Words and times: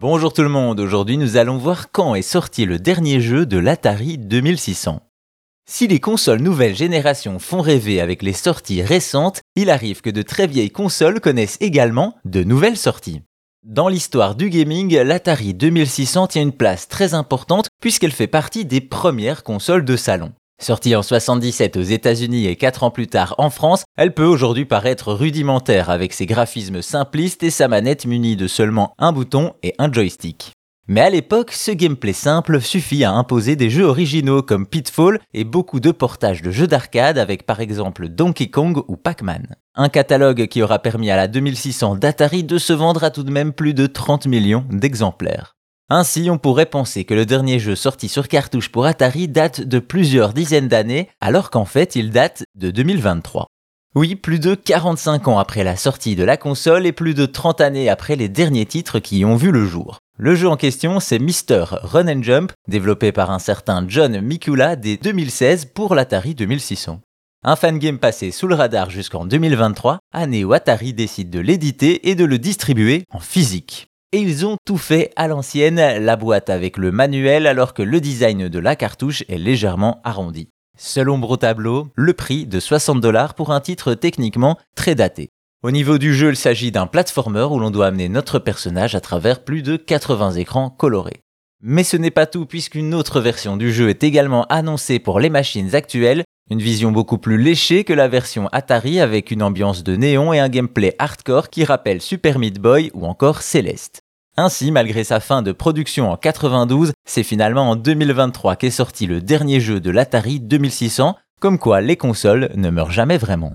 Bonjour 0.00 0.32
tout 0.32 0.40
le 0.40 0.48
monde, 0.48 0.80
aujourd'hui 0.80 1.18
nous 1.18 1.36
allons 1.36 1.58
voir 1.58 1.90
quand 1.92 2.14
est 2.14 2.22
sorti 2.22 2.64
le 2.64 2.78
dernier 2.78 3.20
jeu 3.20 3.44
de 3.44 3.58
l'Atari 3.58 4.16
2600. 4.16 5.02
Si 5.70 5.88
les 5.88 6.00
consoles 6.00 6.40
nouvelle 6.40 6.74
génération 6.74 7.38
font 7.38 7.60
rêver 7.60 8.00
avec 8.00 8.22
les 8.22 8.32
sorties 8.32 8.80
récentes, 8.80 9.42
il 9.56 9.68
arrive 9.68 10.00
que 10.00 10.08
de 10.08 10.22
très 10.22 10.46
vieilles 10.46 10.70
consoles 10.70 11.20
connaissent 11.20 11.58
également 11.60 12.16
de 12.24 12.42
nouvelles 12.42 12.78
sorties. 12.78 13.20
Dans 13.62 13.88
l'histoire 13.88 14.36
du 14.36 14.48
gaming, 14.48 14.96
l'Atari 15.02 15.52
2600 15.52 16.28
tient 16.28 16.42
une 16.44 16.56
place 16.56 16.88
très 16.88 17.12
importante 17.12 17.68
puisqu'elle 17.82 18.10
fait 18.10 18.26
partie 18.26 18.64
des 18.64 18.80
premières 18.80 19.42
consoles 19.42 19.84
de 19.84 19.96
salon. 19.96 20.32
Sortie 20.62 20.94
en 20.94 21.02
77 21.02 21.78
aux 21.78 21.82
États-Unis 21.82 22.46
et 22.46 22.54
4 22.54 22.82
ans 22.82 22.90
plus 22.90 23.06
tard 23.06 23.34
en 23.38 23.48
France, 23.48 23.84
elle 23.96 24.12
peut 24.12 24.26
aujourd'hui 24.26 24.66
paraître 24.66 25.14
rudimentaire 25.14 25.88
avec 25.88 26.12
ses 26.12 26.26
graphismes 26.26 26.82
simplistes 26.82 27.42
et 27.42 27.50
sa 27.50 27.66
manette 27.66 28.04
munie 28.04 28.36
de 28.36 28.46
seulement 28.46 28.92
un 28.98 29.12
bouton 29.12 29.54
et 29.62 29.74
un 29.78 29.90
joystick. 29.90 30.52
Mais 30.86 31.00
à 31.00 31.08
l'époque, 31.08 31.52
ce 31.52 31.70
gameplay 31.70 32.12
simple 32.12 32.60
suffit 32.60 33.04
à 33.04 33.12
imposer 33.12 33.56
des 33.56 33.70
jeux 33.70 33.86
originaux 33.86 34.42
comme 34.42 34.66
Pitfall 34.66 35.20
et 35.32 35.44
beaucoup 35.44 35.80
de 35.80 35.92
portages 35.92 36.42
de 36.42 36.50
jeux 36.50 36.66
d'arcade 36.66 37.16
avec 37.16 37.46
par 37.46 37.60
exemple 37.60 38.08
Donkey 38.08 38.48
Kong 38.48 38.82
ou 38.86 38.96
Pac-Man. 38.98 39.56
Un 39.76 39.88
catalogue 39.88 40.46
qui 40.48 40.62
aura 40.62 40.78
permis 40.78 41.10
à 41.10 41.16
la 41.16 41.28
2600 41.28 41.96
d'Atari 41.96 42.44
de 42.44 42.58
se 42.58 42.74
vendre 42.74 43.02
à 43.02 43.10
tout 43.10 43.22
de 43.22 43.30
même 43.30 43.54
plus 43.54 43.72
de 43.72 43.86
30 43.86 44.26
millions 44.26 44.66
d'exemplaires. 44.68 45.56
Ainsi, 45.92 46.30
on 46.30 46.38
pourrait 46.38 46.66
penser 46.66 47.04
que 47.04 47.14
le 47.14 47.26
dernier 47.26 47.58
jeu 47.58 47.74
sorti 47.74 48.08
sur 48.08 48.28
cartouche 48.28 48.68
pour 48.68 48.86
Atari 48.86 49.26
date 49.26 49.60
de 49.60 49.80
plusieurs 49.80 50.32
dizaines 50.32 50.68
d'années, 50.68 51.08
alors 51.20 51.50
qu'en 51.50 51.64
fait 51.64 51.96
il 51.96 52.12
date 52.12 52.44
de 52.54 52.70
2023. 52.70 53.48
Oui, 53.96 54.14
plus 54.14 54.38
de 54.38 54.54
45 54.54 55.26
ans 55.26 55.40
après 55.40 55.64
la 55.64 55.74
sortie 55.74 56.14
de 56.14 56.22
la 56.22 56.36
console 56.36 56.86
et 56.86 56.92
plus 56.92 57.14
de 57.14 57.26
30 57.26 57.60
années 57.60 57.88
après 57.88 58.14
les 58.14 58.28
derniers 58.28 58.66
titres 58.66 59.00
qui 59.00 59.18
y 59.18 59.24
ont 59.24 59.34
vu 59.34 59.50
le 59.50 59.66
jour. 59.66 59.98
Le 60.16 60.36
jeu 60.36 60.48
en 60.48 60.56
question, 60.56 61.00
c'est 61.00 61.18
Mister 61.18 61.64
Run 61.68 62.06
and 62.06 62.22
Jump, 62.22 62.52
développé 62.68 63.10
par 63.10 63.32
un 63.32 63.40
certain 63.40 63.84
John 63.88 64.20
Mikula 64.20 64.76
dès 64.76 64.96
2016 64.96 65.64
pour 65.64 65.96
l'Atari 65.96 66.36
2600. 66.36 67.00
Un 67.42 67.56
fangame 67.56 67.98
passé 67.98 68.30
sous 68.30 68.46
le 68.46 68.54
radar 68.54 68.90
jusqu'en 68.90 69.24
2023, 69.24 69.98
année 70.12 70.44
où 70.44 70.52
Atari 70.52 70.94
décide 70.94 71.30
de 71.30 71.40
l'éditer 71.40 72.10
et 72.10 72.14
de 72.14 72.24
le 72.24 72.38
distribuer 72.38 73.02
en 73.10 73.18
physique. 73.18 73.89
Et 74.12 74.18
ils 74.18 74.44
ont 74.44 74.56
tout 74.64 74.76
fait 74.76 75.12
à 75.14 75.28
l'ancienne, 75.28 75.76
la 75.76 76.16
boîte 76.16 76.50
avec 76.50 76.78
le 76.78 76.90
manuel 76.90 77.46
alors 77.46 77.74
que 77.74 77.82
le 77.82 78.00
design 78.00 78.48
de 78.48 78.58
la 78.58 78.74
cartouche 78.74 79.22
est 79.28 79.38
légèrement 79.38 80.00
arrondi. 80.02 80.48
Seul 80.76 81.10
ombre 81.10 81.30
au 81.30 81.36
tableau, 81.36 81.86
le 81.94 82.12
prix 82.12 82.44
de 82.44 82.58
60 82.58 83.00
dollars 83.00 83.34
pour 83.34 83.52
un 83.52 83.60
titre 83.60 83.94
techniquement 83.94 84.58
très 84.74 84.96
daté. 84.96 85.28
Au 85.62 85.70
niveau 85.70 85.96
du 85.96 86.12
jeu, 86.12 86.30
il 86.30 86.36
s'agit 86.36 86.72
d'un 86.72 86.88
platformer 86.88 87.46
où 87.48 87.60
l'on 87.60 87.70
doit 87.70 87.86
amener 87.86 88.08
notre 88.08 88.40
personnage 88.40 88.96
à 88.96 89.00
travers 89.00 89.44
plus 89.44 89.62
de 89.62 89.76
80 89.76 90.32
écrans 90.32 90.70
colorés. 90.70 91.20
Mais 91.62 91.84
ce 91.84 91.96
n'est 91.96 92.10
pas 92.10 92.26
tout 92.26 92.46
puisqu'une 92.46 92.94
autre 92.94 93.20
version 93.20 93.56
du 93.56 93.72
jeu 93.72 93.90
est 93.90 94.02
également 94.02 94.44
annoncée 94.46 94.98
pour 94.98 95.20
les 95.20 95.30
machines 95.30 95.76
actuelles, 95.76 96.24
une 96.50 96.60
vision 96.60 96.90
beaucoup 96.90 97.16
plus 97.16 97.38
léchée 97.38 97.84
que 97.84 97.92
la 97.92 98.08
version 98.08 98.48
Atari 98.48 99.00
avec 99.00 99.30
une 99.30 99.42
ambiance 99.42 99.84
de 99.84 99.94
néon 99.94 100.32
et 100.32 100.40
un 100.40 100.48
gameplay 100.48 100.96
hardcore 100.98 101.48
qui 101.48 101.64
rappelle 101.64 102.02
Super 102.02 102.40
Meat 102.40 102.58
Boy 102.60 102.90
ou 102.92 103.06
encore 103.06 103.42
Celeste. 103.42 104.02
Ainsi, 104.36 104.72
malgré 104.72 105.04
sa 105.04 105.20
fin 105.20 105.42
de 105.42 105.52
production 105.52 106.10
en 106.10 106.16
92, 106.16 106.92
c'est 107.04 107.22
finalement 107.22 107.70
en 107.70 107.76
2023 107.76 108.56
qu'est 108.56 108.70
sorti 108.70 109.06
le 109.06 109.20
dernier 109.20 109.60
jeu 109.60 109.80
de 109.80 109.90
l'Atari 109.90 110.40
2600, 110.40 111.16
comme 111.40 111.58
quoi 111.58 111.80
les 111.80 111.96
consoles 111.96 112.50
ne 112.56 112.70
meurent 112.70 112.90
jamais 112.90 113.18
vraiment. 113.18 113.52